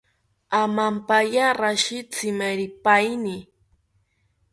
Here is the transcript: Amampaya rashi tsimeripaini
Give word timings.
Amampaya 0.61 1.47
rashi 1.59 1.99
tsimeripaini 2.11 3.35